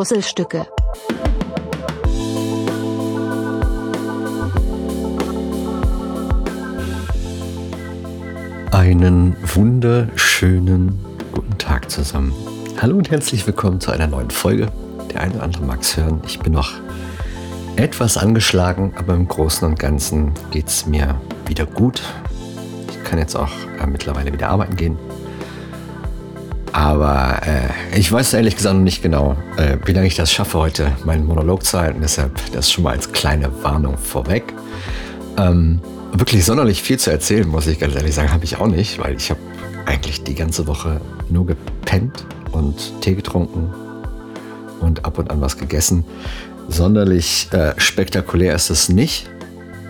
[0.00, 0.66] Puzzlestücke.
[8.70, 12.32] Einen wunderschönen guten Tag zusammen.
[12.80, 14.68] Hallo und herzlich willkommen zu einer neuen Folge.
[15.12, 16.22] Der eine oder andere mag es hören.
[16.24, 16.72] Ich bin noch
[17.76, 22.00] etwas angeschlagen, aber im Großen und Ganzen geht es mir wieder gut.
[22.88, 25.09] Ich kann jetzt auch äh, mittlerweile wieder arbeiten gehen.
[26.72, 30.58] Aber äh, ich weiß ehrlich gesagt noch nicht genau, äh, wie lange ich das schaffe,
[30.58, 32.00] heute meinen Monolog zu halten.
[32.00, 34.52] Deshalb das schon mal als kleine Warnung vorweg.
[35.36, 35.80] Ähm,
[36.12, 39.16] wirklich sonderlich viel zu erzählen, muss ich ganz ehrlich sagen, habe ich auch nicht, weil
[39.16, 39.40] ich habe
[39.86, 43.72] eigentlich die ganze Woche nur gepennt und Tee getrunken
[44.80, 46.04] und ab und an was gegessen.
[46.68, 49.28] Sonderlich äh, spektakulär ist es nicht.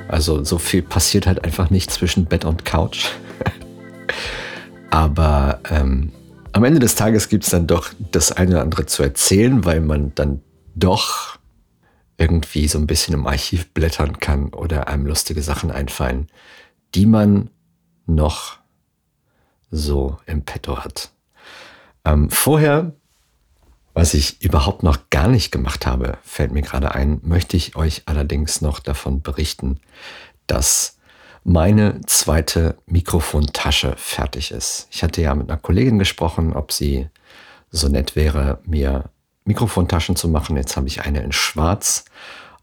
[0.08, 3.06] Also so viel passiert halt einfach nicht zwischen Bett und Couch.
[4.90, 6.10] Aber ähm,
[6.52, 9.80] am Ende des Tages gibt es dann doch das eine oder andere zu erzählen, weil
[9.80, 10.43] man dann
[10.74, 11.38] doch
[12.18, 16.28] irgendwie so ein bisschen im Archiv blättern kann oder einem lustige Sachen einfallen,
[16.95, 17.51] die man
[18.06, 18.59] noch
[19.71, 21.12] so im Petto hat.
[22.04, 22.93] Ähm, vorher,
[23.95, 28.02] was ich überhaupt noch gar nicht gemacht habe, fällt mir gerade ein, möchte ich euch
[28.06, 29.80] allerdings noch davon berichten,
[30.46, 30.98] dass
[31.45, 34.88] meine zweite Mikrofontasche fertig ist.
[34.91, 37.09] Ich hatte ja mit einer Kollegin gesprochen, ob sie
[37.71, 39.10] so nett wäre, mir
[39.45, 40.57] Mikrofontaschen zu machen.
[40.57, 42.05] Jetzt habe ich eine in Schwarz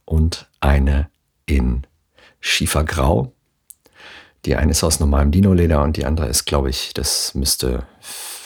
[0.05, 1.09] und eine
[1.45, 1.88] in
[2.39, 3.31] Schiefergrau.
[4.45, 7.86] Die eine ist aus normalem Dino-Leder und die andere ist, glaube ich, das müsste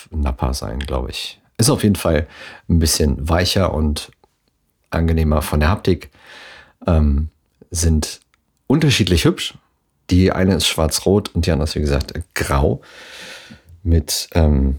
[0.09, 1.39] Nappa sein, glaube ich.
[1.57, 2.27] Ist auf jeden Fall
[2.69, 4.11] ein bisschen weicher und
[4.89, 6.09] angenehmer von der Haptik.
[6.87, 7.29] Ähm,
[7.69, 8.21] sind
[8.67, 9.55] unterschiedlich hübsch
[10.11, 12.81] die eine ist schwarz-rot und die andere ist, wie gesagt, grau
[13.83, 14.77] mit ähm,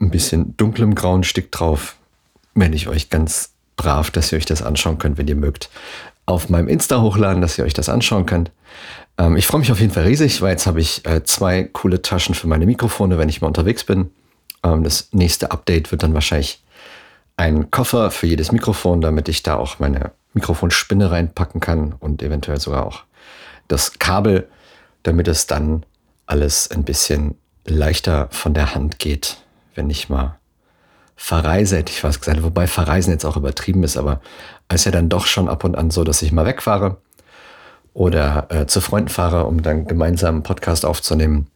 [0.00, 1.96] ein bisschen dunklem grauen Stick drauf.
[2.54, 5.70] Wenn ich euch ganz brav, dass ihr euch das anschauen könnt, wenn ihr mögt,
[6.26, 8.50] auf meinem Insta hochladen, dass ihr euch das anschauen könnt.
[9.18, 12.02] Ähm, ich freue mich auf jeden Fall riesig, weil jetzt habe ich äh, zwei coole
[12.02, 14.10] Taschen für meine Mikrofone, wenn ich mal unterwegs bin.
[14.62, 16.62] Ähm, das nächste Update wird dann wahrscheinlich
[17.36, 22.60] ein Koffer für jedes Mikrofon, damit ich da auch meine Mikrofonspinne reinpacken kann und eventuell
[22.60, 23.04] sogar auch
[23.68, 24.48] das Kabel
[25.02, 25.84] damit es dann
[26.26, 29.38] alles ein bisschen leichter von der Hand geht,
[29.74, 30.38] wenn ich mal
[31.16, 32.42] verreise, hätte ich was gesagt.
[32.42, 34.20] Wobei verreisen jetzt auch übertrieben ist, aber
[34.68, 36.96] es ist ja dann doch schon ab und an so, dass ich mal wegfahre
[37.92, 41.48] oder äh, zu Freunden fahre, um dann gemeinsam einen Podcast aufzunehmen.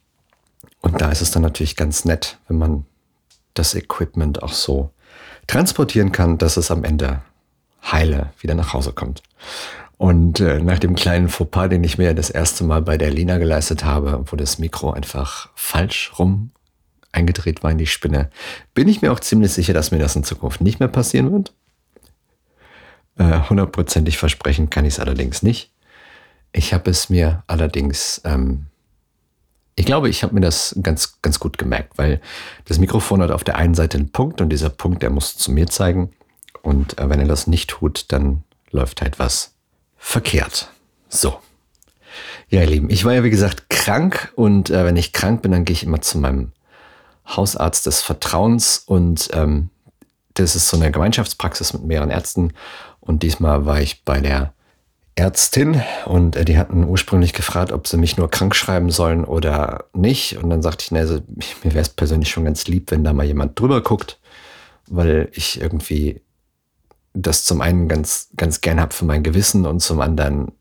[0.80, 2.84] Und da ist es dann natürlich ganz nett, wenn man
[3.54, 4.90] das Equipment auch so
[5.46, 7.22] transportieren kann, dass es am Ende
[7.90, 9.22] heile wieder nach Hause kommt.
[9.96, 13.38] Und äh, nach dem kleinen Fauxpas, den ich mir das erste Mal bei der Lina
[13.38, 16.50] geleistet habe, wo das Mikro einfach falsch rum
[17.12, 18.28] eingedreht war in die Spinne,
[18.74, 21.54] bin ich mir auch ziemlich sicher, dass mir das in Zukunft nicht mehr passieren wird.
[23.16, 25.70] Äh, hundertprozentig versprechen kann ich es allerdings nicht.
[26.52, 28.66] Ich habe es mir allerdings, ähm,
[29.76, 32.20] ich glaube, ich habe mir das ganz, ganz gut gemerkt, weil
[32.64, 35.52] das Mikrofon hat auf der einen Seite einen Punkt und dieser Punkt, der muss zu
[35.52, 36.10] mir zeigen.
[36.62, 39.53] Und äh, wenn er das nicht tut, dann läuft halt was
[40.04, 40.68] verkehrt.
[41.08, 41.40] So.
[42.50, 45.50] Ja, ihr Lieben, ich war ja wie gesagt krank und äh, wenn ich krank bin,
[45.50, 46.52] dann gehe ich immer zu meinem
[47.26, 49.70] Hausarzt des Vertrauens und ähm,
[50.34, 52.52] das ist so eine Gemeinschaftspraxis mit mehreren Ärzten
[53.00, 54.52] und diesmal war ich bei der
[55.16, 59.86] Ärztin und äh, die hatten ursprünglich gefragt, ob sie mich nur krank schreiben sollen oder
[59.94, 61.14] nicht und dann sagte ich, ne, also,
[61.64, 64.20] mir wäre es persönlich schon ganz lieb, wenn da mal jemand drüber guckt,
[64.86, 66.20] weil ich irgendwie
[67.14, 70.52] das zum einen ganz, ganz gern habe für mein Gewissen und zum anderen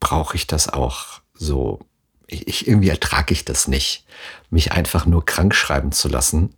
[0.00, 1.78] brauche ich das auch so.
[2.26, 4.04] Ich, ich irgendwie ertrage ich das nicht,
[4.50, 6.54] mich einfach nur krank schreiben zu lassen,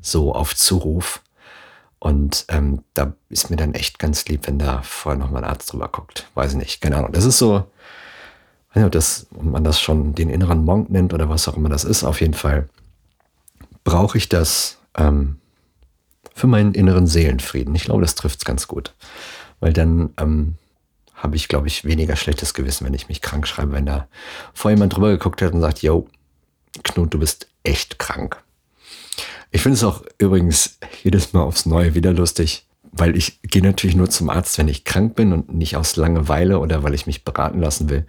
[0.00, 1.20] so auf Zuruf.
[1.98, 5.50] Und ähm, da ist mir dann echt ganz lieb, wenn da vorher noch mal ein
[5.50, 6.28] Arzt drüber guckt.
[6.34, 7.12] Weiß ich nicht, keine Ahnung.
[7.12, 7.70] Das ist so,
[8.74, 11.84] ob, das, ob man das schon den inneren Monk nennt oder was auch immer das
[11.84, 12.04] ist.
[12.04, 12.68] Auf jeden Fall
[13.84, 14.78] brauche ich das.
[14.96, 15.38] Ähm,
[16.34, 17.74] für meinen inneren Seelenfrieden.
[17.74, 18.94] Ich glaube, das trifft es ganz gut.
[19.60, 20.56] Weil dann ähm,
[21.14, 24.08] habe ich, glaube ich, weniger schlechtes Gewissen, wenn ich mich krank schreibe, wenn da
[24.52, 26.08] vor jemand drüber geguckt hat und sagt, yo,
[26.82, 28.42] Knut, du bist echt krank.
[29.50, 33.94] Ich finde es auch übrigens jedes Mal aufs Neue wieder lustig, weil ich gehe natürlich
[33.94, 37.24] nur zum Arzt, wenn ich krank bin und nicht aus Langeweile oder weil ich mich
[37.24, 38.06] beraten lassen will.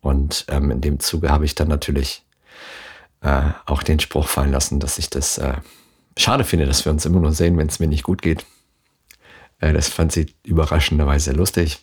[0.00, 2.24] Und ähm, in dem Zuge habe ich dann natürlich
[3.20, 5.54] äh, auch den Spruch fallen lassen, dass ich das äh,
[6.22, 8.44] schade finde, dass wir uns immer nur sehen, wenn es mir nicht gut geht.
[9.60, 11.78] Äh, das fand sie überraschenderweise lustig.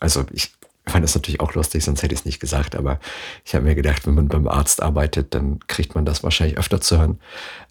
[0.00, 0.52] Also ich
[0.86, 2.98] fand das natürlich auch lustig, sonst hätte ich es nicht gesagt, aber
[3.44, 6.80] ich habe mir gedacht, wenn man beim Arzt arbeitet, dann kriegt man das wahrscheinlich öfter
[6.80, 7.20] zu hören.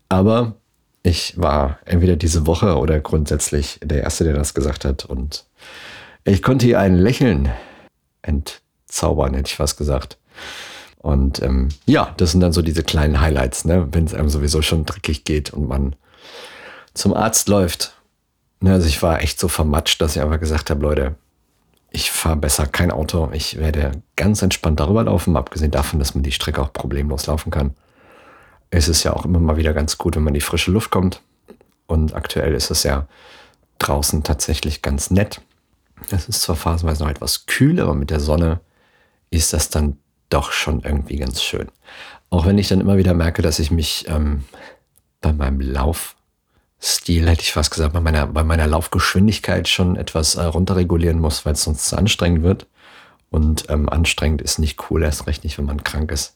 [0.07, 0.55] Aber
[1.03, 5.05] Ich war entweder diese Woche oder grundsätzlich der Erste, der das gesagt hat.
[5.05, 5.45] Und
[6.25, 7.49] ich konnte ihr ein Lächeln
[8.21, 10.17] entzaubern, hätte ich fast gesagt.
[10.99, 13.87] Und ähm, ja, das sind dann so diese kleinen Highlights, ne?
[13.91, 15.95] wenn es einem sowieso schon dreckig geht und man
[16.93, 17.95] zum Arzt läuft.
[18.59, 21.15] Ne, also ich war echt so vermatscht, dass ich einfach gesagt habe, Leute,
[21.89, 23.29] ich fahre besser kein Auto.
[23.33, 27.51] Ich werde ganz entspannt darüber laufen, abgesehen davon, dass man die Strecke auch problemlos laufen
[27.51, 27.75] kann.
[28.69, 30.91] Es ist ja auch immer mal wieder ganz gut, wenn man in die frische Luft
[30.91, 31.21] kommt.
[31.88, 33.07] Und aktuell ist es ja
[33.79, 35.41] draußen tatsächlich ganz nett.
[36.09, 38.61] Es ist zwar phasenweise noch etwas kühl, aber mit der Sonne
[39.29, 39.97] ist das dann
[40.29, 41.67] doch schon irgendwie ganz schön.
[42.29, 44.45] Auch wenn ich dann immer wieder merke, dass ich mich ähm,
[45.19, 45.59] bei meinem
[46.81, 51.45] Laufstil, hätte ich fast gesagt, bei meiner, bei meiner Laufgeschwindigkeit schon etwas äh, runterregulieren muss,
[51.45, 52.68] weil es sonst zu anstrengend wird.
[53.31, 56.36] Und ähm, anstrengend ist nicht cool, erst recht nicht, wenn man krank ist.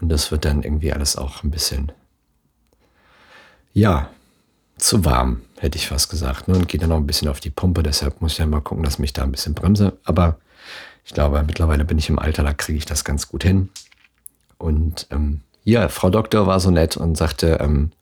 [0.00, 1.92] Und das wird dann irgendwie alles auch ein bisschen,
[3.74, 4.08] ja,
[4.78, 6.48] zu warm, hätte ich fast gesagt.
[6.48, 6.54] Ne?
[6.54, 8.84] Und geht dann noch ein bisschen auf die Pumpe, deshalb muss ich ja mal gucken,
[8.84, 9.98] dass mich da ein bisschen bremse.
[10.04, 10.38] Aber
[11.04, 13.68] ich glaube, mittlerweile bin ich im Alter, da kriege ich das ganz gut hin.
[14.56, 17.92] Und ähm, ja, Frau Doktor war so nett und sagte, ähm,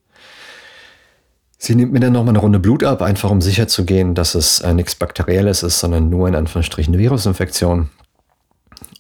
[1.61, 4.35] sie nimmt mir dann nochmal eine Runde Blut ab, einfach um sicher zu gehen, dass
[4.35, 7.91] es äh, nichts Bakterielles ist, sondern nur in Anführungsstrichen eine Virusinfektion.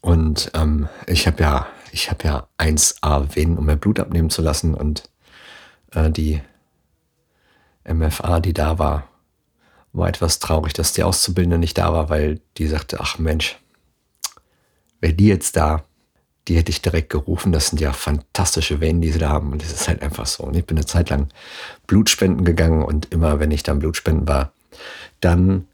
[0.03, 4.43] Und ähm, ich habe ja, ich habe ja 1A Venen, um mir Blut abnehmen zu
[4.43, 4.75] lassen.
[4.75, 5.05] Und
[5.93, 6.43] äh, die
[7.91, 9.09] MFA, die da war,
[9.93, 13.59] war etwas traurig, dass die Auszubildende nicht da war, weil die sagte, ach Mensch,
[15.01, 15.85] wäre die jetzt da,
[16.51, 17.53] die hätte ich direkt gerufen.
[17.53, 19.53] Das sind ja fantastische Venen, die sie da haben.
[19.53, 20.43] Und das ist halt einfach so.
[20.43, 21.29] Und ich bin eine Zeit lang
[21.87, 24.53] Blutspenden gegangen und immer, wenn ich dann Blutspenden war,
[25.21, 25.69] dann,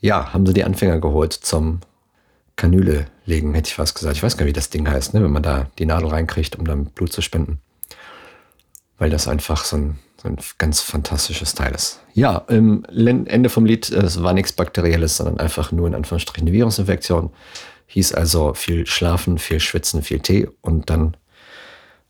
[0.00, 1.80] ja, haben sie die Anfänger geholt zum
[2.56, 4.16] Kanüle legen, hätte ich fast gesagt.
[4.16, 5.22] Ich weiß gar nicht, wie das Ding heißt, ne?
[5.22, 7.58] wenn man da die Nadel reinkriegt, um dann Blut zu spenden.
[8.98, 12.00] Weil das einfach so ein, so ein ganz fantastisches Teil ist.
[12.12, 16.54] Ja, im Ende vom Lied, es war nichts Bakterielles, sondern einfach nur in Anführungsstrichen eine
[16.54, 17.30] Virusinfektion.
[17.88, 20.48] Hieß also viel schlafen, viel schwitzen, viel Tee.
[20.60, 21.16] Und dann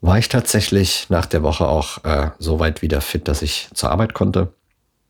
[0.01, 3.91] war ich tatsächlich nach der Woche auch äh, so weit wieder fit, dass ich zur
[3.91, 4.53] Arbeit konnte.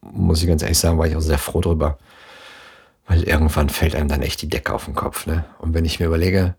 [0.02, 1.98] Muss ich ganz ehrlich sagen, war ich auch sehr froh drüber.
[3.06, 5.26] Weil irgendwann fällt einem dann echt die Decke auf den Kopf.
[5.26, 5.46] Ne?
[5.58, 6.54] Und wenn ich mir überlege,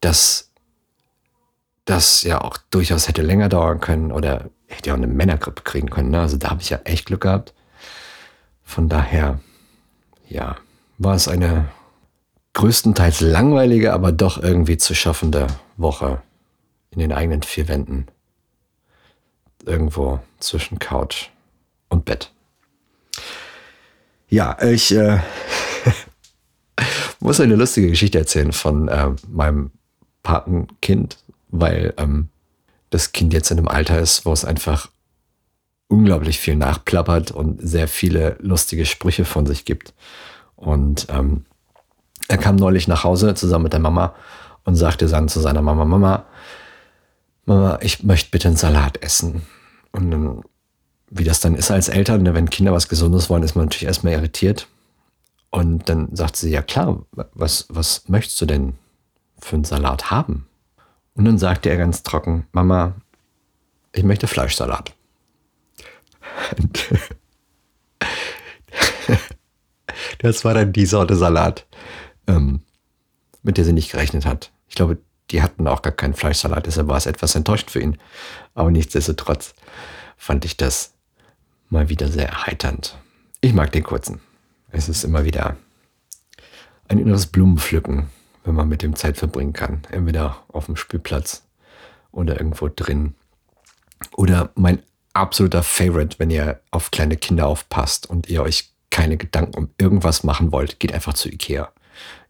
[0.00, 0.50] dass
[1.84, 5.88] das ja auch durchaus hätte länger dauern können oder hätte ja auch eine Männergrippe kriegen
[5.88, 6.10] können.
[6.10, 6.20] Ne?
[6.20, 7.54] Also da habe ich ja echt Glück gehabt.
[8.64, 9.38] Von daher,
[10.28, 10.56] ja,
[10.98, 11.68] war es eine
[12.54, 15.46] größtenteils langweilige, aber doch irgendwie zu schaffende
[15.76, 16.22] Woche
[16.90, 18.06] in den eigenen vier Wänden.
[19.66, 21.28] Irgendwo zwischen Couch
[21.88, 22.32] und Bett.
[24.28, 25.20] Ja, ich äh,
[27.20, 29.70] muss eine lustige Geschichte erzählen von äh, meinem
[30.22, 31.18] Patenkind,
[31.48, 32.28] weil ähm,
[32.90, 34.88] das Kind jetzt in einem Alter ist, wo es einfach
[35.88, 39.94] unglaublich viel nachplappert und sehr viele lustige Sprüche von sich gibt.
[40.56, 41.44] Und ähm,
[42.28, 44.14] er kam neulich nach Hause zusammen mit der Mama
[44.64, 46.24] und sagte dann zu seiner Mama, Mama,
[47.46, 49.42] Mama, ich möchte bitte einen Salat essen.
[49.92, 50.42] Und dann,
[51.10, 53.86] wie das dann ist als Eltern, ne, wenn Kinder was Gesundes wollen, ist man natürlich
[53.86, 54.68] erstmal irritiert.
[55.50, 58.74] Und dann sagt sie, ja klar, was, was möchtest du denn
[59.38, 60.46] für einen Salat haben?
[61.14, 62.94] Und dann sagte er ganz trocken, Mama,
[63.92, 64.92] ich möchte Fleischsalat.
[70.18, 71.66] das war dann die Sorte Salat,
[72.26, 72.60] ähm,
[73.42, 74.50] mit der sie nicht gerechnet hat.
[74.68, 74.98] Ich glaube,
[75.30, 77.98] die hatten auch gar keinen Fleischsalat, deshalb war es etwas enttäuscht für ihn.
[78.54, 79.54] Aber nichtsdestotrotz
[80.16, 80.92] fand ich das
[81.70, 82.96] mal wieder sehr erheiternd.
[83.40, 84.20] Ich mag den kurzen.
[84.70, 85.56] Es ist immer wieder
[86.88, 88.10] ein inneres Blumenpflücken,
[88.44, 89.82] wenn man mit dem Zeit verbringen kann.
[89.90, 91.44] Entweder auf dem Spielplatz
[92.12, 93.14] oder irgendwo drin.
[94.16, 99.54] Oder mein absoluter Favorite, wenn ihr auf kleine Kinder aufpasst und ihr euch keine Gedanken
[99.56, 101.72] um irgendwas machen wollt, geht einfach zu Ikea.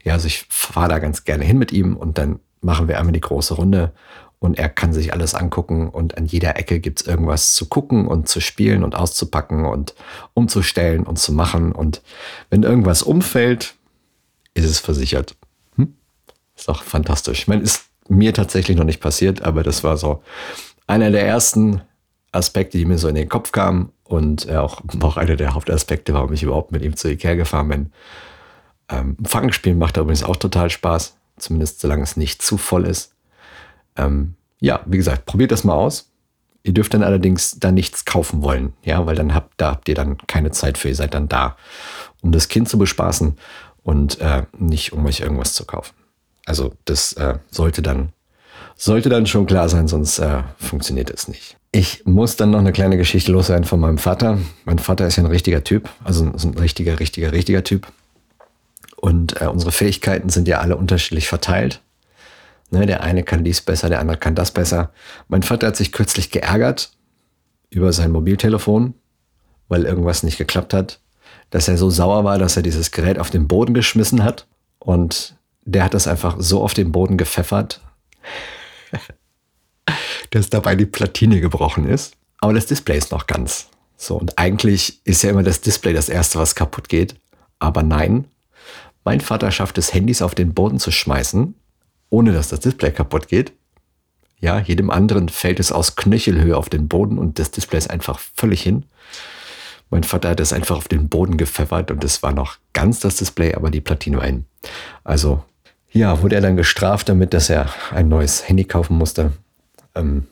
[0.05, 3.13] Ja, also ich fahre da ganz gerne hin mit ihm und dann machen wir einmal
[3.13, 3.93] die große Runde
[4.39, 8.07] und er kann sich alles angucken und an jeder Ecke gibt es irgendwas zu gucken
[8.07, 9.95] und zu spielen und auszupacken und
[10.35, 11.73] umzustellen und zu machen.
[11.73, 12.03] Und
[12.51, 13.75] wenn irgendwas umfällt,
[14.53, 15.35] ist es versichert.
[15.77, 15.95] Hm?
[16.55, 17.41] Ist doch fantastisch.
[17.41, 20.23] Ich meine, ist mir tatsächlich noch nicht passiert, aber das war so
[20.87, 21.81] einer der ersten
[22.33, 26.35] Aspekte, die mir so in den Kopf kamen und auch, auch einer der Hauptaspekte, warum
[26.35, 27.93] ich überhaupt mit ihm zu Ikea gefahren bin.
[28.89, 33.15] Ähm, Fangspielen macht übrigens auch total Spaß, zumindest solange es nicht zu voll ist.
[33.97, 36.11] Ähm, ja, wie gesagt, probiert das mal aus.
[36.63, 39.95] Ihr dürft dann allerdings da nichts kaufen wollen, ja, weil dann habt, da habt ihr
[39.95, 40.89] dann keine Zeit für.
[40.89, 41.57] Ihr seid dann da,
[42.23, 43.37] um das Kind zu bespaßen
[43.83, 45.95] und äh, nicht um euch irgendwas zu kaufen.
[46.47, 48.13] Also das äh, sollte dann
[48.77, 51.57] sollte dann schon klar sein, sonst äh, funktioniert es nicht.
[51.73, 54.39] Ich muss dann noch eine kleine Geschichte loswerden von meinem Vater.
[54.65, 57.87] Mein Vater ist ja ein richtiger Typ, also ein richtiger, richtiger, richtiger Typ.
[59.05, 61.83] Und äh, unsere Fähigkeiten sind ja alle unterschiedlich verteilt.
[62.71, 64.95] Ne, der eine kann dies besser, der andere kann das besser.
[65.29, 66.91] Mein Vater hat sich kürzlich geärgert
[67.69, 68.95] über sein Mobiltelefon,
[69.69, 71.01] weil irgendwas nicht geklappt hat,
[71.51, 74.47] dass er so sauer war, dass er dieses Gerät auf den Boden geschmissen hat.
[74.79, 77.83] Und der hat das einfach so auf den Boden gepfeffert,
[80.31, 82.17] dass dabei die Platine gebrochen ist.
[82.39, 83.69] Aber das Display ist noch ganz.
[83.99, 87.17] So, und eigentlich ist ja immer das Display das Erste, was kaputt geht.
[87.59, 88.29] Aber nein,
[89.05, 91.55] mein Vater schafft es, Handys auf den Boden zu schmeißen,
[92.11, 93.53] ohne dass das Display kaputt geht.
[94.41, 98.19] Ja, jedem anderen fällt es aus Knöchelhöhe auf den Boden und das Display ist einfach
[98.19, 98.85] völlig hin.
[99.91, 103.17] Mein Vater hat es einfach auf den Boden gepfeffert und es war noch ganz das
[103.17, 104.45] Display, aber die Platine war hin.
[105.05, 105.45] Also,
[105.93, 109.33] ja, wurde er dann gestraft damit, dass er ein neues Handy kaufen musste.
[109.95, 110.27] Ähm,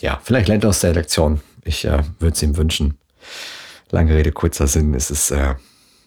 [0.00, 1.40] ja, vielleicht lernt er aus der Lektion.
[1.64, 2.98] Ich äh, würde es ihm wünschen.
[3.90, 4.92] Lange Rede, kurzer Sinn.
[4.94, 5.54] Es ist äh,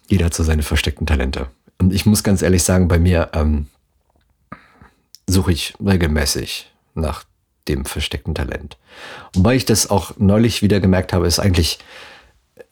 [0.08, 1.48] jeder hat so seine versteckten Talente.
[1.78, 3.68] Und ich muss ganz ehrlich sagen, bei mir ähm,
[5.26, 7.24] suche ich regelmäßig nach
[7.68, 8.78] dem versteckten Talent.
[9.34, 11.78] Wobei ich das auch neulich wieder gemerkt habe, ist eigentlich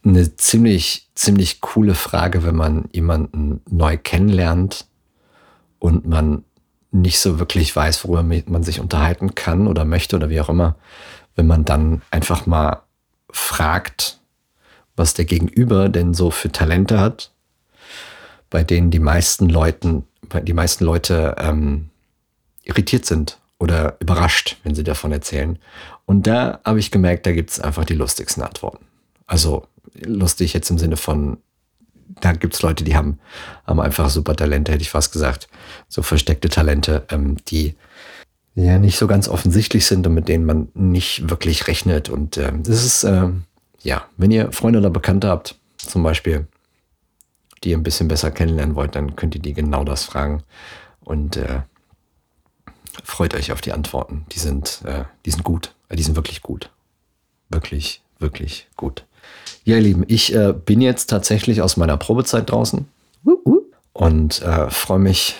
[0.04, 4.86] eine ziemlich, ziemlich coole Frage, wenn man jemanden neu kennenlernt
[5.78, 6.44] und man
[6.90, 10.76] nicht so wirklich weiß, worüber man sich unterhalten kann oder möchte oder wie auch immer,
[11.34, 12.82] wenn man dann einfach mal
[13.30, 14.15] fragt,
[14.96, 17.30] was der Gegenüber denn so für Talente hat,
[18.50, 20.04] bei denen die meisten Leuten,
[20.42, 21.90] die meisten Leute ähm,
[22.64, 25.58] irritiert sind oder überrascht, wenn sie davon erzählen.
[26.04, 28.84] Und da habe ich gemerkt, da gibt es einfach die lustigsten Antworten.
[29.26, 31.38] Also lustig jetzt im Sinne von,
[32.20, 33.18] da gibt es Leute, die haben,
[33.66, 35.48] haben einfach super Talente, hätte ich fast gesagt.
[35.88, 37.74] So versteckte Talente, ähm, die
[38.54, 42.08] ja nicht so ganz offensichtlich sind und mit denen man nicht wirklich rechnet.
[42.08, 43.44] Und ähm, das ist, ähm,
[43.82, 46.46] ja, wenn ihr Freunde oder Bekannte habt, zum Beispiel,
[47.62, 50.42] die ihr ein bisschen besser kennenlernen wollt, dann könnt ihr die genau das fragen
[51.00, 51.62] und äh,
[53.04, 54.26] freut euch auf die Antworten.
[54.32, 56.70] Die sind, äh, die sind gut, äh, die sind wirklich gut.
[57.48, 59.04] Wirklich, wirklich gut.
[59.64, 62.88] Ja, ihr Lieben, ich äh, bin jetzt tatsächlich aus meiner Probezeit draußen
[63.92, 65.36] und äh, freue mich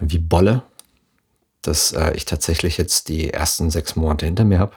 [0.00, 0.62] wie Bolle,
[1.62, 4.72] dass äh, ich tatsächlich jetzt die ersten sechs Monate hinter mir habe.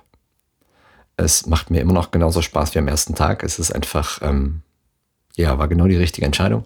[1.15, 3.43] Es macht mir immer noch genauso Spaß wie am ersten Tag.
[3.43, 4.61] Es ist einfach, ähm,
[5.35, 6.65] ja, war genau die richtige Entscheidung.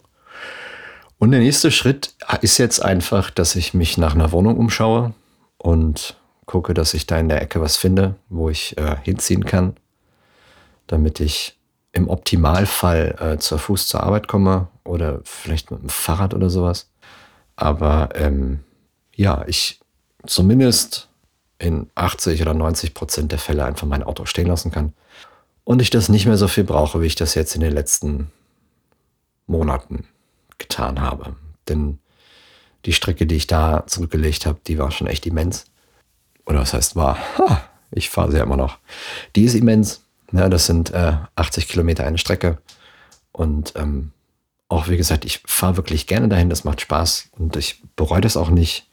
[1.19, 5.13] Und der nächste Schritt ist jetzt einfach, dass ich mich nach einer Wohnung umschaue
[5.57, 9.75] und gucke, dass ich da in der Ecke was finde, wo ich äh, hinziehen kann,
[10.85, 11.57] damit ich
[11.91, 16.89] im Optimalfall äh, zu Fuß zur Arbeit komme oder vielleicht mit dem Fahrrad oder sowas.
[17.55, 18.59] Aber ähm,
[19.15, 19.79] ja, ich
[20.25, 21.06] zumindest
[21.59, 24.93] in 80 oder 90 Prozent der Fälle einfach mein Auto stehen lassen kann.
[25.63, 28.31] Und ich das nicht mehr so viel brauche, wie ich das jetzt in den letzten
[29.47, 30.05] Monaten
[30.57, 31.35] getan habe.
[31.67, 31.99] Denn
[32.85, 35.65] die Strecke, die ich da zurückgelegt habe, die war schon echt immens.
[36.45, 37.17] Oder was heißt war?
[37.37, 37.61] Ha,
[37.91, 38.77] ich fahre sie ja immer noch.
[39.35, 40.03] Die ist immens.
[40.31, 42.59] Ja, das sind äh, 80 Kilometer eine Strecke.
[43.31, 44.11] Und ähm,
[44.69, 48.37] auch wie gesagt, ich fahre wirklich gerne dahin, das macht Spaß und ich bereue das
[48.37, 48.89] auch nicht.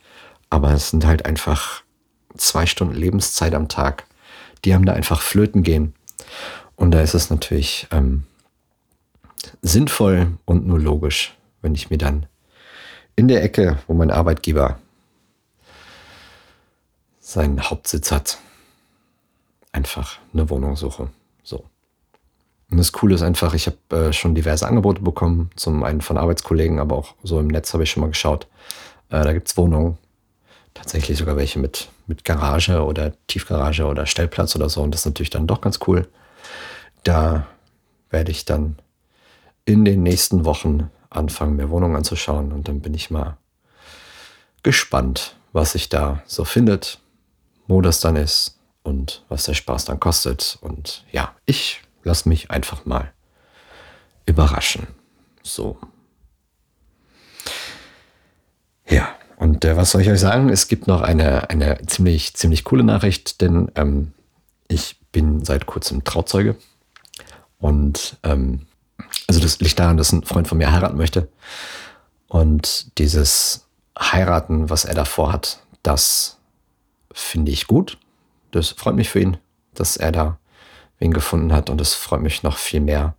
[0.51, 1.84] Aber es sind halt einfach
[2.37, 4.05] zwei Stunden Lebenszeit am Tag,
[4.65, 5.95] die haben da einfach flöten gehen.
[6.77, 8.25] Und da ist es natürlich ähm,
[9.63, 12.27] sinnvoll und nur logisch, wenn ich mir dann
[13.17, 14.79] in der Ecke, wo mein Arbeitgeber
[17.21, 18.39] seinen Hauptsitz hat,
[19.73, 21.09] einfach eine Wohnung suche.
[21.43, 21.65] So.
[22.71, 26.19] Und das Coole ist einfach, ich habe äh, schon diverse Angebote bekommen, zum einen von
[26.19, 28.47] Arbeitskollegen, aber auch so im Netz habe ich schon mal geschaut.
[29.11, 29.99] Äh, da gibt es Wohnungen
[30.75, 34.83] tatsächlich sogar welche mit, mit Garage oder Tiefgarage oder Stellplatz oder so.
[34.83, 36.09] Und das ist natürlich dann doch ganz cool.
[37.05, 37.47] Da
[38.11, 38.77] werde ich dann
[39.65, 42.53] in den nächsten Wochen anfangen, mir Wohnungen anzuschauen.
[42.53, 43.39] Und dann bin ich mal
[44.63, 47.01] gespannt, was sich da so findet,
[47.67, 50.59] wo das dann ist und was der Spaß dann kostet.
[50.61, 53.13] Und ja, ich lasse mich einfach mal
[54.27, 54.89] überraschen.
[55.43, 55.79] So.
[58.89, 59.15] Ja.
[59.37, 60.49] Und äh, was soll ich euch sagen?
[60.49, 64.13] Es gibt noch eine, eine ziemlich, ziemlich coole Nachricht, denn ähm,
[64.69, 66.57] ich bin seit kurzem Trauzeuge.
[67.59, 68.67] Und ähm,
[69.27, 71.29] also das liegt daran, dass ein Freund von mir heiraten möchte.
[72.29, 73.67] Und dieses
[73.99, 76.39] Heiraten, was er davor hat, das
[77.13, 77.99] finde ich gut.
[78.51, 79.37] Das freut mich für ihn,
[79.75, 80.39] dass er da
[80.99, 81.71] wen gefunden hat.
[81.71, 83.15] Und es freut mich noch viel mehr,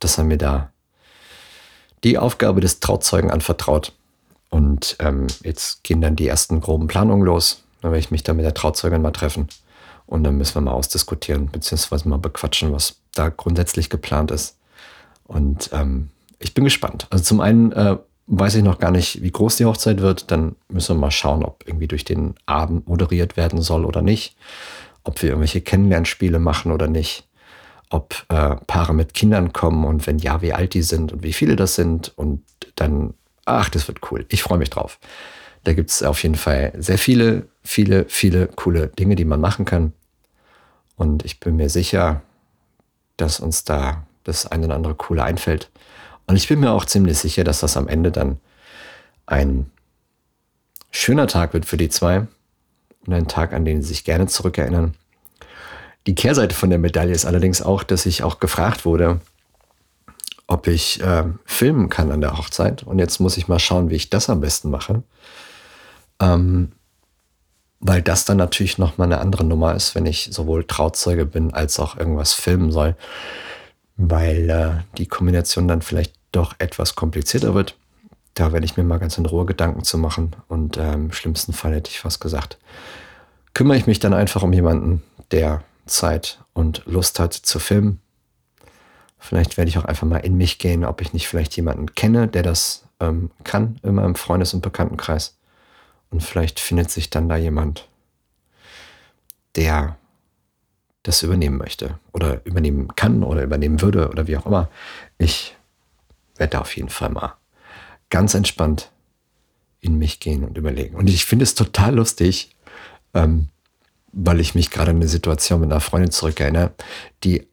[0.00, 0.72] dass er mir da
[2.04, 3.92] die Aufgabe des Trauzeugen anvertraut.
[4.50, 7.62] Und ähm, jetzt gehen dann die ersten groben Planungen los.
[7.82, 9.48] Dann werde ich mich da mit der Trauzeugin mal treffen
[10.06, 14.56] Und dann müssen wir mal ausdiskutieren, beziehungsweise mal bequatschen, was da grundsätzlich geplant ist.
[15.24, 17.06] Und ähm, ich bin gespannt.
[17.10, 20.30] Also zum einen äh, weiß ich noch gar nicht, wie groß die Hochzeit wird.
[20.30, 24.36] Dann müssen wir mal schauen, ob irgendwie durch den Abend moderiert werden soll oder nicht.
[25.04, 27.26] Ob wir irgendwelche Kennenlernspiele machen oder nicht.
[27.90, 31.32] Ob äh, Paare mit Kindern kommen und wenn ja, wie alt die sind und wie
[31.32, 32.12] viele das sind.
[32.16, 32.42] Und
[32.76, 33.14] dann,
[33.48, 34.26] ach, das wird cool.
[34.28, 34.98] Ich freue mich drauf.
[35.64, 39.64] Da gibt es auf jeden Fall sehr viele, viele, viele coole Dinge, die man machen
[39.64, 39.92] kann.
[40.96, 42.22] Und ich bin mir sicher,
[43.16, 45.70] dass uns da das eine oder andere coole einfällt.
[46.26, 48.38] Und ich bin mir auch ziemlich sicher, dass das am Ende dann
[49.26, 49.70] ein
[50.90, 52.26] schöner Tag wird für die zwei
[53.06, 54.94] und ein Tag, an den sie sich gerne zurückerinnern.
[56.06, 59.20] Die Kehrseite von der Medaille ist allerdings auch, dass ich auch gefragt wurde,
[60.48, 62.82] ob ich äh, filmen kann an der Hochzeit.
[62.82, 65.04] Und jetzt muss ich mal schauen, wie ich das am besten mache.
[66.20, 66.72] Ähm,
[67.80, 71.78] weil das dann natürlich nochmal eine andere Nummer ist, wenn ich sowohl Trauzeuge bin als
[71.78, 72.96] auch irgendwas filmen soll.
[73.96, 77.76] Weil äh, die Kombination dann vielleicht doch etwas komplizierter wird.
[78.34, 80.34] Da werde ich mir mal ganz in Ruhe Gedanken zu machen.
[80.48, 82.58] Und äh, im schlimmsten Fall hätte ich fast gesagt,
[83.52, 88.00] kümmere ich mich dann einfach um jemanden, der Zeit und Lust hat zu filmen.
[89.18, 92.28] Vielleicht werde ich auch einfach mal in mich gehen, ob ich nicht vielleicht jemanden kenne,
[92.28, 95.36] der das ähm, kann in meinem Freundes- und Bekanntenkreis.
[96.10, 97.88] Und vielleicht findet sich dann da jemand,
[99.56, 99.96] der
[101.02, 104.68] das übernehmen möchte oder übernehmen kann oder übernehmen würde oder wie auch immer.
[105.18, 105.56] Ich
[106.36, 107.34] werde da auf jeden Fall mal
[108.10, 108.90] ganz entspannt
[109.80, 110.96] in mich gehen und überlegen.
[110.96, 112.56] Und ich finde es total lustig,
[113.14, 113.48] ähm,
[114.12, 116.72] weil ich mich gerade an eine Situation mit einer Freundin zurückerinnere,
[117.24, 117.46] die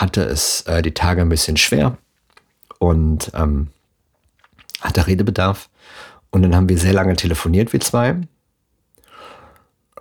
[0.00, 1.96] hatte es äh, die Tage ein bisschen schwer
[2.78, 3.68] und ähm,
[4.80, 5.68] hatte Redebedarf.
[6.30, 8.16] Und dann haben wir sehr lange telefoniert, wir zwei.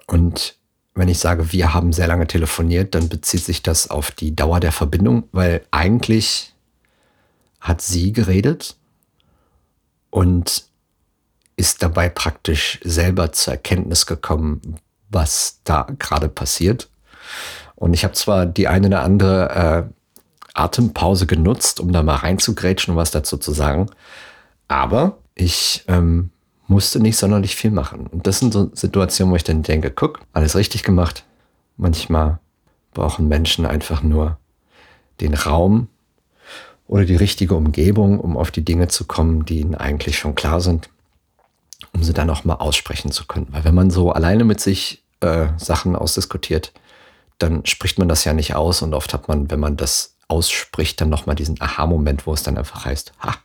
[0.08, 0.58] Und
[0.96, 4.60] wenn ich sage, wir haben sehr lange telefoniert, dann bezieht sich das auf die Dauer
[4.60, 6.54] der Verbindung, weil eigentlich
[7.60, 8.76] hat sie geredet
[10.10, 10.66] und
[11.56, 14.80] ist dabei praktisch selber zur Erkenntnis gekommen,
[15.10, 16.90] was da gerade passiert.
[17.84, 19.84] Und ich habe zwar die eine oder andere äh,
[20.54, 23.88] Atempause genutzt, um da mal reinzugrätschen und was dazu zu sagen,
[24.70, 26.30] aber ich ähm,
[26.68, 28.08] musste nicht sonderlich viel machen.
[28.08, 31.26] Und das sind so Situationen, wo ich dann denke, guck, alles richtig gemacht.
[31.76, 32.40] Manchmal
[32.94, 34.38] brauchen Menschen einfach nur
[35.20, 35.90] den Raum,
[36.88, 40.62] oder die richtige Umgebung, um auf die Dinge zu kommen, die ihnen eigentlich schon klar
[40.62, 40.90] sind,
[41.94, 43.48] um sie dann auch mal aussprechen zu können.
[43.52, 46.72] Weil wenn man so alleine mit sich äh, Sachen ausdiskutiert,
[47.40, 51.02] dann spricht man das ja nicht aus und oft hat man, wenn man das ausspricht,
[51.02, 53.36] dann nochmal diesen Aha-Moment, wo es dann einfach heißt, ha,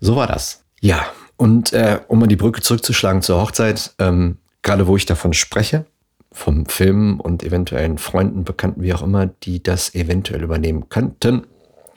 [0.00, 0.64] so war das.
[0.80, 5.32] Ja, und äh, um mal die Brücke zurückzuschlagen zur Hochzeit, ähm, gerade wo ich davon
[5.32, 5.86] spreche,
[6.30, 11.46] vom Film und eventuellen Freunden, Bekannten, wie auch immer, die das eventuell übernehmen könnten,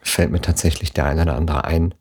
[0.02, 1.94] fällt mir tatsächlich der eine oder andere ein,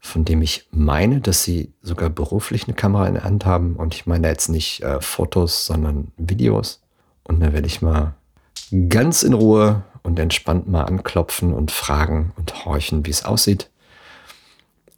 [0.00, 3.76] von dem ich meine, dass sie sogar beruflich eine Kamera in der Hand haben.
[3.76, 6.80] Und ich meine jetzt nicht äh, Fotos, sondern Videos.
[7.28, 8.14] Und da werde ich mal
[8.88, 13.70] ganz in Ruhe und entspannt mal anklopfen und fragen und horchen, wie es aussieht.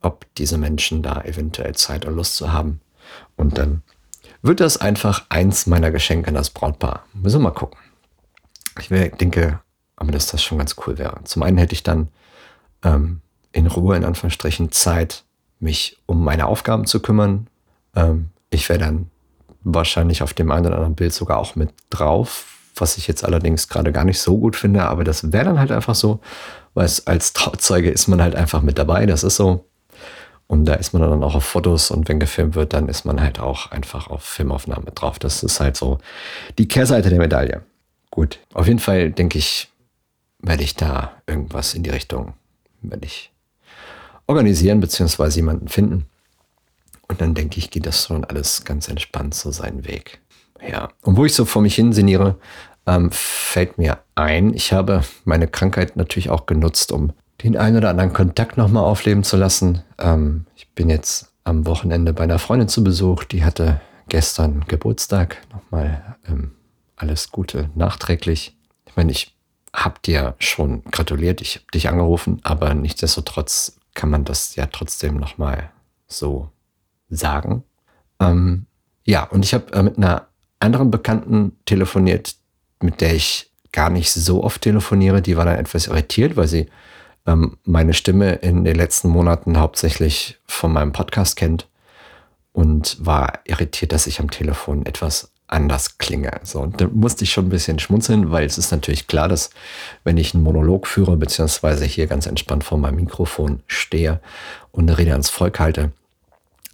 [0.00, 2.80] Ob diese Menschen da eventuell Zeit und Lust zu haben.
[3.36, 3.82] Und dann
[4.40, 7.04] wird das einfach eins meiner Geschenke an das Brautpaar.
[7.12, 7.78] Müssen wir mal gucken.
[8.78, 9.60] Ich denke,
[9.96, 11.22] aber dass das schon ganz cool wäre.
[11.24, 12.08] Zum einen hätte ich dann
[12.82, 13.20] ähm,
[13.52, 15.24] in Ruhe, in Anführungsstrichen, Zeit,
[15.58, 17.48] mich um meine Aufgaben zu kümmern.
[17.94, 19.09] Ähm, ich wäre dann
[19.62, 22.46] wahrscheinlich auf dem einen oder anderen Bild sogar auch mit drauf,
[22.76, 25.72] was ich jetzt allerdings gerade gar nicht so gut finde, aber das wäre dann halt
[25.72, 26.20] einfach so,
[26.74, 29.66] weil als Trauzeuge ist man halt einfach mit dabei, das ist so.
[30.46, 33.20] Und da ist man dann auch auf Fotos und wenn gefilmt wird, dann ist man
[33.20, 35.20] halt auch einfach auf Filmaufnahme drauf.
[35.20, 35.98] Das ist halt so
[36.58, 37.62] die Kehrseite der Medaille.
[38.10, 39.68] Gut, auf jeden Fall denke ich,
[40.40, 42.34] werde ich da irgendwas in die Richtung
[42.82, 43.30] werde ich
[44.26, 46.06] organisieren beziehungsweise jemanden finden.
[47.10, 50.20] Und dann denke ich, geht das schon alles ganz entspannt so seinen Weg.
[50.64, 52.38] Ja, und wo ich so vor mich hin sinniere,
[52.86, 57.90] ähm, fällt mir ein, ich habe meine Krankheit natürlich auch genutzt, um den einen oder
[57.90, 59.82] anderen Kontakt nochmal aufleben zu lassen.
[59.98, 65.38] Ähm, ich bin jetzt am Wochenende bei einer Freundin zu Besuch, die hatte gestern Geburtstag.
[65.52, 66.52] Nochmal ähm,
[66.94, 68.56] alles Gute nachträglich.
[68.86, 69.36] Ich meine, ich
[69.72, 75.16] hab dir schon gratuliert, ich habe dich angerufen, aber nichtsdestotrotz kann man das ja trotzdem
[75.16, 75.70] nochmal
[76.06, 76.50] so
[77.10, 77.64] sagen.
[78.20, 78.66] Ähm,
[79.04, 80.26] ja, und ich habe äh, mit einer
[80.60, 82.36] anderen Bekannten telefoniert,
[82.80, 85.22] mit der ich gar nicht so oft telefoniere.
[85.22, 86.66] Die war dann etwas irritiert, weil sie
[87.26, 91.68] ähm, meine Stimme in den letzten Monaten hauptsächlich von meinem Podcast kennt
[92.52, 96.40] und war irritiert, dass ich am Telefon etwas anders klinge.
[96.44, 99.50] So, und da musste ich schon ein bisschen schmunzeln, weil es ist natürlich klar, dass
[100.04, 104.20] wenn ich einen Monolog führe, beziehungsweise hier ganz entspannt vor meinem Mikrofon stehe
[104.70, 105.92] und eine Rede ans Volk halte,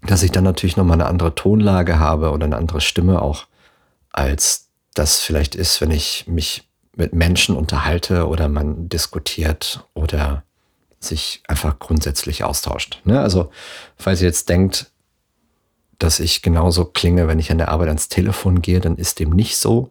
[0.07, 3.47] dass ich dann natürlich nochmal eine andere Tonlage habe oder eine andere Stimme auch,
[4.13, 10.43] als das vielleicht ist, wenn ich mich mit Menschen unterhalte oder man diskutiert oder
[10.99, 13.01] sich einfach grundsätzlich austauscht.
[13.05, 13.21] Ne?
[13.21, 13.51] Also,
[13.97, 14.91] falls ihr jetzt denkt,
[15.99, 19.31] dass ich genauso klinge, wenn ich an der Arbeit ans Telefon gehe, dann ist dem
[19.31, 19.91] nicht so.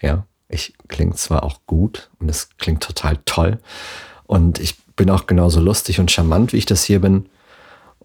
[0.00, 3.58] Ja, ich klinge zwar auch gut und es klingt total toll
[4.24, 7.28] und ich bin auch genauso lustig und charmant, wie ich das hier bin.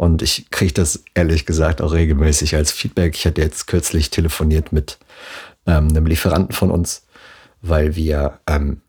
[0.02, 3.16] Und ich kriege das ehrlich gesagt auch regelmäßig als Feedback.
[3.16, 4.98] Ich hatte jetzt kürzlich telefoniert mit
[5.68, 7.06] ähm, einem Lieferanten von uns,
[7.62, 8.82] weil wir ähm,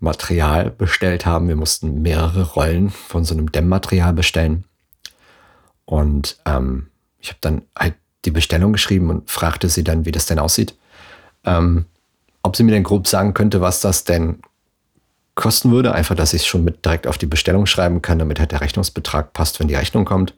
[0.00, 1.46] Material bestellt haben.
[1.46, 4.64] Wir mussten mehrere Rollen von so einem Dämmmaterial bestellen.
[5.84, 6.88] Und ähm,
[7.20, 10.74] ich habe dann halt die Bestellung geschrieben und fragte sie dann, wie das denn aussieht.
[11.44, 11.84] Ähm,
[12.42, 14.40] ob sie mir denn grob sagen könnte, was das denn
[15.36, 15.94] kosten würde.
[15.94, 18.62] Einfach, dass ich es schon mit direkt auf die Bestellung schreiben kann, damit halt der
[18.62, 20.34] Rechnungsbetrag passt, wenn die Rechnung kommt.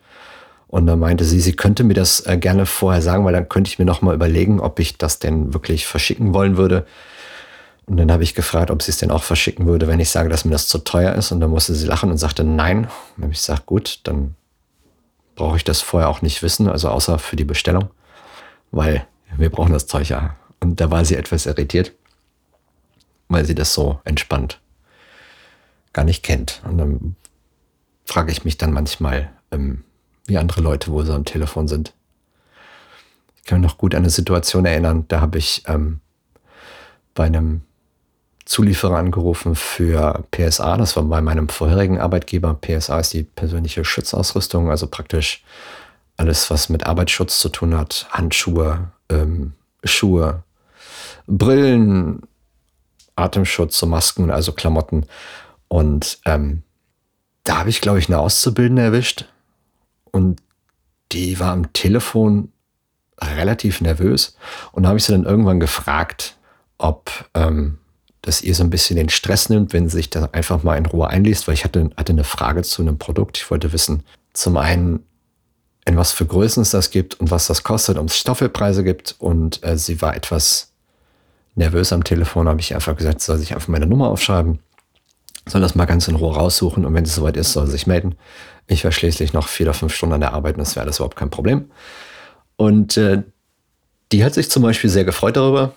[0.69, 3.69] Und dann meinte sie, sie könnte mir das äh, gerne vorher sagen, weil dann könnte
[3.69, 6.87] ich mir nochmal überlegen, ob ich das denn wirklich verschicken wollen würde.
[7.87, 10.29] Und dann habe ich gefragt, ob sie es denn auch verschicken würde, wenn ich sage,
[10.29, 11.33] dass mir das zu teuer ist.
[11.33, 12.81] Und dann musste sie lachen und sagte nein.
[12.81, 14.35] Und dann habe ich gesagt, gut, dann
[15.37, 17.89] brauche ich das vorher auch nicht wissen, also außer für die Bestellung,
[18.73, 20.37] weil wir brauchen das Zeug ja.
[20.61, 21.93] Und da war sie etwas irritiert,
[23.29, 24.61] weil sie das so entspannt
[25.93, 26.61] gar nicht kennt.
[26.65, 27.17] Und dann
[28.05, 29.85] frage ich mich dann manchmal, ähm,
[30.29, 31.93] wie andere Leute wohl so am Telefon sind.
[33.37, 36.01] Ich kann mich noch gut an eine Situation erinnern, da habe ich ähm,
[37.15, 37.63] bei einem
[38.45, 40.79] Zulieferer angerufen für PSA.
[40.79, 42.55] Das war bei meinem vorherigen Arbeitgeber.
[42.59, 45.45] PSA ist die persönliche Schutzausrüstung, also praktisch
[46.17, 48.07] alles, was mit Arbeitsschutz zu tun hat.
[48.11, 49.53] Handschuhe, ähm,
[49.85, 50.43] Schuhe,
[51.27, 52.23] Brillen,
[53.17, 55.07] Atemschutz, so Masken, also Klamotten.
[55.69, 56.63] Und ähm,
[57.45, 59.27] da habe ich, glaube ich, eine Auszubildende erwischt.
[60.19, 60.41] Und
[61.13, 62.53] die war am Telefon
[63.21, 64.37] relativ nervös.
[64.73, 66.37] Und da habe ich sie dann irgendwann gefragt,
[66.77, 67.79] ob ähm,
[68.23, 70.87] dass ihr so ein bisschen den Stress nimmt, wenn sie sich da einfach mal in
[70.87, 73.39] Ruhe einliest, weil ich hatte, hatte eine Frage zu einem Produkt.
[73.39, 74.03] Ich wollte wissen,
[74.33, 75.05] zum einen,
[75.87, 79.17] in was für Größen es das gibt und was das kostet, ob es Stoffelpreise gibt.
[79.19, 80.73] Und äh, sie war etwas
[81.55, 84.59] nervös am Telefon, habe ich einfach gesagt, soll sich einfach meine Nummer aufschreiben,
[85.49, 87.87] soll das mal ganz in Ruhe raussuchen und wenn es soweit ist, soll sie sich
[87.87, 88.15] melden.
[88.67, 90.99] Ich war schließlich noch vier oder fünf Stunden an der Arbeit und das wäre alles
[90.99, 91.71] überhaupt kein Problem.
[92.57, 93.23] Und äh,
[94.13, 95.75] die hat sich zum Beispiel sehr gefreut darüber,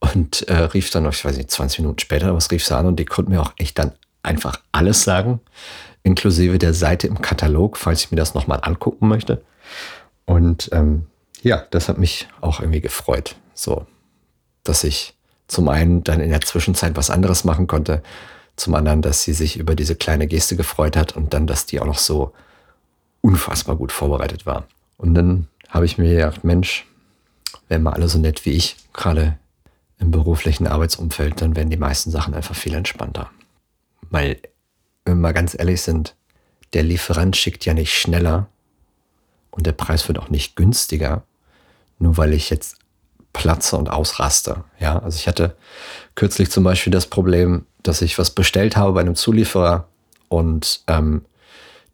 [0.00, 2.86] und äh, rief dann noch, ich weiß nicht, 20 Minuten später, was rief sie an
[2.86, 5.40] und die konnte mir auch echt dann einfach alles sagen,
[6.02, 9.42] inklusive der Seite im Katalog, falls ich mir das nochmal angucken möchte.
[10.24, 11.06] Und ähm,
[11.42, 13.86] ja, das hat mich auch irgendwie gefreut, so,
[14.64, 15.14] dass ich
[15.48, 18.02] zum einen dann in der Zwischenzeit was anderes machen konnte,
[18.58, 21.80] zum anderen, dass sie sich über diese kleine Geste gefreut hat und dann, dass die
[21.80, 22.32] auch noch so
[23.20, 24.66] unfassbar gut vorbereitet war.
[24.96, 26.86] Und dann habe ich mir gedacht, Mensch,
[27.68, 29.38] wären mal alle so nett wie ich, gerade
[29.98, 33.30] im beruflichen Arbeitsumfeld, dann werden die meisten Sachen einfach viel entspannter.
[34.10, 34.40] Weil,
[35.04, 36.14] wenn wir mal ganz ehrlich sind,
[36.72, 38.48] der Lieferant schickt ja nicht schneller
[39.50, 41.24] und der Preis wird auch nicht günstiger,
[41.98, 42.76] nur weil ich jetzt
[43.32, 44.64] platze und ausraste.
[44.78, 45.56] Ja, also ich hatte
[46.14, 49.88] kürzlich zum Beispiel das Problem, dass ich was bestellt habe bei einem Zulieferer
[50.28, 51.24] und ähm,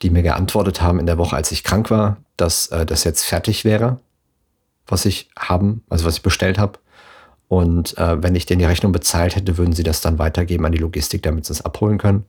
[0.03, 3.25] die mir geantwortet haben in der Woche, als ich krank war, dass äh, das jetzt
[3.25, 4.01] fertig wäre,
[4.87, 6.79] was ich haben, also was ich bestellt habe.
[7.49, 10.73] Und äh, wenn ich denen die Rechnung bezahlt hätte, würden sie das dann weitergeben an
[10.73, 12.25] die Logistik, damit sie es abholen können.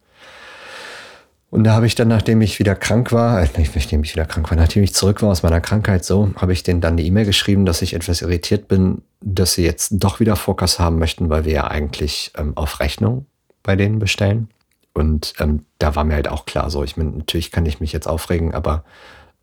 [1.49, 4.25] Und da habe ich dann, nachdem ich wieder krank war, äh, nicht nachdem ich wieder
[4.25, 7.04] krank war, nachdem ich zurück war aus meiner Krankheit, so, habe ich denen dann eine
[7.04, 11.30] E-Mail geschrieben, dass ich etwas irritiert bin, dass sie jetzt doch wieder Fokus haben möchten,
[11.30, 13.25] weil wir ja eigentlich ähm, auf Rechnung
[13.65, 14.49] bei denen bestellen.
[14.93, 17.91] Und ähm, da war mir halt auch klar, so, ich meine, natürlich kann ich mich
[17.91, 18.86] jetzt aufregen, aber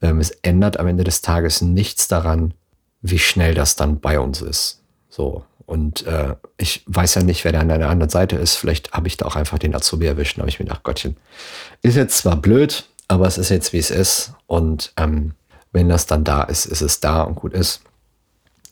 [0.00, 2.54] ähm, es ändert am Ende des Tages nichts daran,
[3.02, 4.82] wie schnell das dann bei uns ist.
[5.11, 8.56] So, und äh, ich weiß ja nicht, wer da an der anderen Seite ist.
[8.56, 10.37] Vielleicht habe ich da auch einfach den Azubi erwischt.
[10.37, 11.16] Da habe ich mir gedacht, Gottchen,
[11.82, 14.32] ist jetzt zwar blöd, aber es ist jetzt, wie es ist.
[14.46, 15.35] Und ähm,
[15.72, 17.82] wenn das dann da ist, ist es da und gut ist.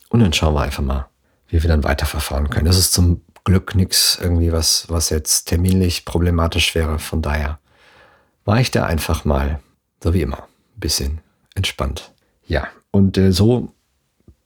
[0.09, 1.07] Und dann schauen wir einfach mal,
[1.47, 2.65] wie wir dann weiterverfahren können.
[2.65, 6.99] Das ist zum Glück nichts irgendwie, was, was jetzt terminlich problematisch wäre.
[6.99, 7.59] Von daher
[8.45, 9.59] war ich da einfach mal,
[10.03, 10.43] so wie immer,
[10.75, 11.21] ein bisschen
[11.55, 12.11] entspannt.
[12.45, 13.73] Ja, und äh, so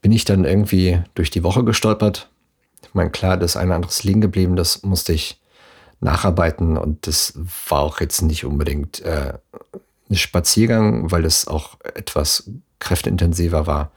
[0.02, 2.30] bin ich dann irgendwie durch die Woche gestolpert
[2.96, 5.40] meine, klar, das eine oder andere ist liegen geblieben, das musste ich
[6.00, 7.34] nacharbeiten und das
[7.68, 9.34] war auch jetzt nicht unbedingt äh,
[10.10, 13.92] ein Spaziergang, weil es auch etwas kräfteintensiver war.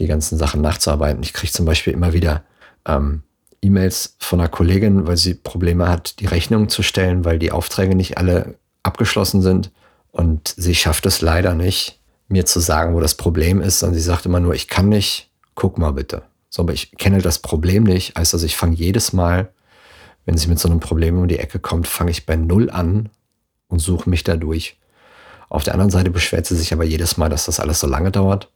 [0.00, 1.22] die ganzen Sachen nachzuarbeiten.
[1.22, 2.42] Ich kriege zum Beispiel immer wieder
[2.84, 3.22] ähm,
[3.64, 7.94] E-Mails von einer Kollegin, weil sie Probleme hat, die Rechnungen zu stellen, weil die Aufträge
[7.94, 9.70] nicht alle abgeschlossen sind.
[10.12, 14.04] Und sie schafft es leider nicht, mir zu sagen, wo das Problem ist, sondern sie
[14.04, 16.22] sagt immer nur, ich kann nicht, guck mal bitte.
[16.50, 18.16] So, aber ich kenne das Problem nicht.
[18.16, 19.52] Also, ich fange jedes Mal,
[20.24, 23.10] wenn sie mit so einem Problem um die Ecke kommt, fange ich bei Null an
[23.68, 24.78] und suche mich da durch.
[25.48, 28.12] Auf der anderen Seite beschwert sie sich aber jedes Mal, dass das alles so lange
[28.12, 28.50] dauert.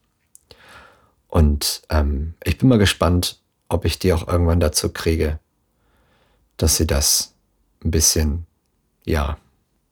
[1.27, 5.39] Und ähm, ich bin mal gespannt, ob ich die auch irgendwann dazu kriege,
[6.57, 7.33] dass sie das
[7.83, 8.45] ein bisschen,
[9.05, 9.37] ja,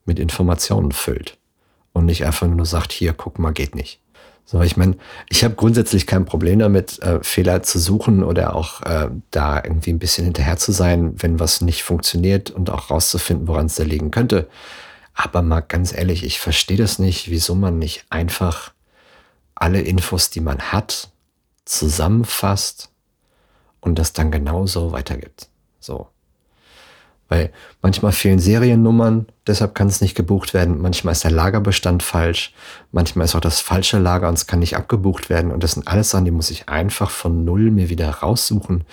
[0.05, 1.37] mit Informationen füllt
[1.93, 4.01] und nicht einfach nur sagt, hier, guck mal, geht nicht.
[4.45, 4.95] So, ich meine,
[5.29, 9.91] ich habe grundsätzlich kein Problem damit, äh, Fehler zu suchen oder auch äh, da irgendwie
[9.91, 13.83] ein bisschen hinterher zu sein, wenn was nicht funktioniert und auch rauszufinden, woran es da
[13.83, 14.47] liegen könnte.
[15.13, 18.71] Aber mal ganz ehrlich, ich verstehe das nicht, wieso man nicht einfach
[19.53, 21.09] alle Infos, die man hat,
[21.65, 22.89] zusammenfasst
[23.81, 25.49] und das dann genauso weitergibt.
[25.79, 26.07] So.
[27.29, 30.79] Weil manchmal fehlen Seriennummern, deshalb kann es nicht gebucht werden.
[30.79, 32.53] Manchmal ist der Lagerbestand falsch.
[32.91, 35.51] Manchmal ist auch das falsche Lager und es kann nicht abgebucht werden.
[35.51, 38.85] Und das sind alles Sachen, die muss ich einfach von Null mir wieder raussuchen.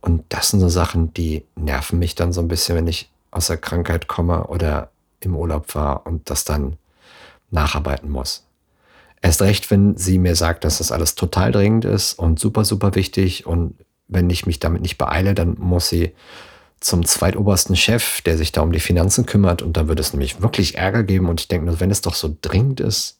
[0.00, 3.48] Und das sind so Sachen, die nerven mich dann so ein bisschen, wenn ich aus
[3.48, 6.76] der Krankheit komme oder im Urlaub war und das dann
[7.50, 8.44] nacharbeiten muss.
[9.22, 12.94] Erst recht, wenn sie mir sagt, dass das alles total dringend ist und super, super
[12.94, 13.46] wichtig.
[13.46, 13.74] Und
[14.08, 16.12] wenn ich mich damit nicht beeile, dann muss sie
[16.80, 19.62] zum zweitobersten Chef, der sich da um die Finanzen kümmert.
[19.62, 21.28] Und da würde es nämlich wirklich Ärger geben.
[21.28, 23.18] Und ich denke nur, wenn es doch so dringend ist,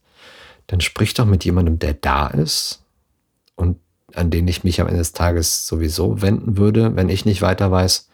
[0.66, 2.82] dann sprich doch mit jemandem, der da ist
[3.54, 3.78] und
[4.14, 7.70] an den ich mich am Ende des Tages sowieso wenden würde, wenn ich nicht weiter
[7.70, 8.08] weiß.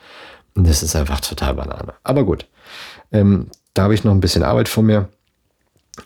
[0.55, 1.95] Und das ist einfach total Banane.
[2.03, 2.47] Aber gut,
[3.11, 5.09] ähm, da habe ich noch ein bisschen Arbeit vor mir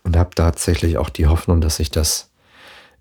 [0.02, 2.30] und habe tatsächlich auch die Hoffnung, dass ich das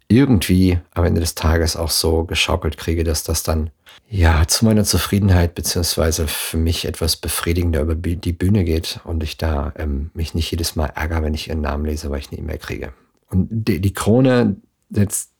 [0.07, 3.71] irgendwie am Ende des Tages auch so geschaukelt kriege, dass das dann
[4.09, 9.37] ja zu meiner Zufriedenheit beziehungsweise für mich etwas befriedigender über die Bühne geht und ich
[9.37, 12.39] da ähm, mich nicht jedes Mal ärgere, wenn ich ihren Namen lese, weil ich eine
[12.39, 12.93] E-Mail kriege.
[13.29, 14.57] Und die, die Krone
[14.89, 15.31] jetzt,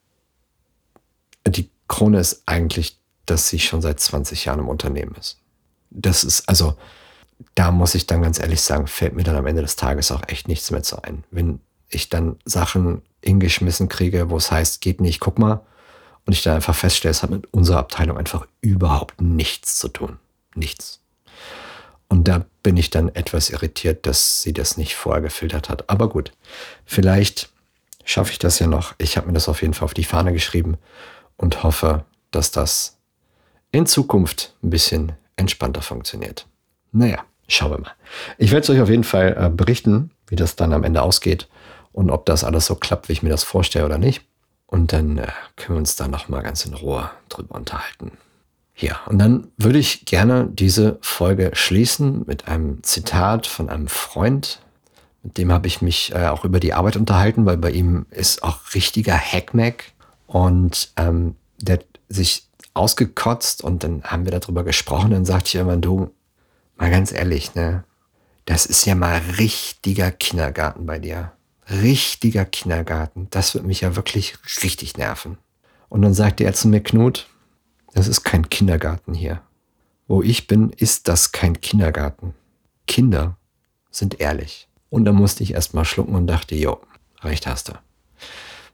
[1.48, 5.40] die Krone ist eigentlich, dass sie schon seit 20 Jahren im Unternehmen ist.
[5.92, 6.76] Das ist also,
[7.54, 10.24] da muss ich dann ganz ehrlich sagen, fällt mir dann am Ende des Tages auch
[10.28, 11.24] echt nichts mehr zu ein.
[11.32, 15.62] Wenn ich dann Sachen hingeschmissen kriege, wo es heißt, geht nicht, guck mal.
[16.26, 20.18] Und ich dann einfach feststelle, es hat mit unserer Abteilung einfach überhaupt nichts zu tun.
[20.56, 21.02] Nichts.
[22.08, 25.90] Und da bin ich dann etwas irritiert, dass sie das nicht vorher gefiltert hat.
[25.90, 26.32] Aber gut,
[26.86, 27.50] vielleicht
[28.06, 28.94] schaffe ich das ja noch.
[28.98, 30.78] Ich habe mir das auf jeden Fall auf die Fahne geschrieben
[31.38, 32.98] und hoffe, dass das
[33.72, 36.48] in Zukunft ein bisschen entspannter funktioniert.
[36.92, 37.96] Naja, schauen wir mal.
[38.38, 41.48] Ich werde es euch auf jeden Fall äh, berichten, wie das dann am Ende ausgeht
[41.96, 44.22] und ob das alles so klappt, wie ich mir das vorstelle oder nicht.
[44.68, 48.12] Und dann äh, können wir uns da nochmal ganz in Ruhe drüber unterhalten.
[48.76, 54.60] Ja, und dann würde ich gerne diese Folge schließen mit einem Zitat von einem Freund.
[55.24, 58.44] Mit dem habe ich mich äh, auch über die Arbeit unterhalten, weil bei ihm ist
[58.44, 59.86] auch richtiger Hackmack
[60.28, 65.12] und ähm, der hat sich ausgekotzt und dann haben wir darüber gesprochen.
[65.12, 66.12] Dann sagte ich immer, du,
[66.76, 67.86] mal ganz ehrlich, ne,
[68.44, 71.32] das ist ja mal richtiger Kindergarten bei dir
[71.70, 73.28] richtiger Kindergarten.
[73.32, 75.38] Das wird mich ja wirklich richtig nerven.
[75.90, 77.28] Und dann sagte er zu mir, Knut,
[77.94, 79.42] das ist kein Kindergarten hier.
[80.08, 82.34] Wo ich bin, ist das kein Kindergarten.
[82.88, 83.38] Kinder
[83.90, 84.68] sind ehrlich.
[84.90, 86.80] Und da musste ich erst mal schlucken und dachte, jo,
[87.22, 87.74] recht hast du.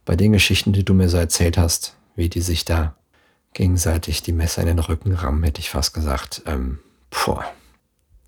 [0.03, 2.95] Bei den Geschichten, die du mir so erzählt hast, wie die sich da
[3.53, 7.39] gegenseitig die Messer in den Rücken rammen, hätte ich fast gesagt, ähm, puh,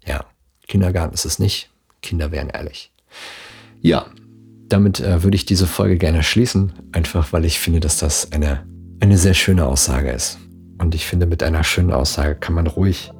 [0.05, 0.25] ja,
[0.67, 1.69] Kindergarten ist es nicht.
[2.01, 2.91] Kinder wären ehrlich.
[3.81, 4.05] Ja,
[4.73, 8.65] damit äh, würde ich diese Folge gerne schließen, einfach weil ich finde, dass das eine,
[8.99, 10.39] eine sehr schöne Aussage ist.
[10.79, 13.11] Und ich finde, mit einer schönen Aussage kann man ruhig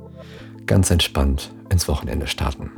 [0.65, 2.71] ganz entspannt ins Wochenende starten.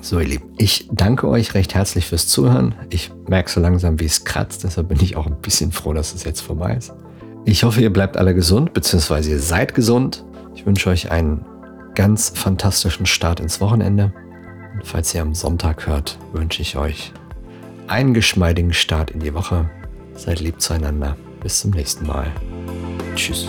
[0.00, 2.74] So, ihr Lieben, ich danke euch recht herzlich fürs Zuhören.
[2.88, 6.14] Ich merke so langsam, wie es kratzt, deshalb bin ich auch ein bisschen froh, dass
[6.14, 6.94] es jetzt vorbei ist.
[7.44, 10.24] Ich hoffe, ihr bleibt alle gesund, beziehungsweise ihr seid gesund.
[10.54, 11.44] Ich wünsche euch einen
[11.94, 14.14] ganz fantastischen Start ins Wochenende.
[14.72, 17.12] Und falls ihr am Sonntag hört, wünsche ich euch
[17.86, 19.68] einen geschmeidigen Start in die Woche.
[20.14, 21.16] Seid lieb zueinander.
[21.40, 22.32] Bis zum nächsten Mal.
[23.14, 23.48] Tschüss.